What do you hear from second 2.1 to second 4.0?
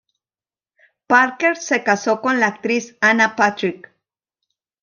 con la actriz Anna Patrick.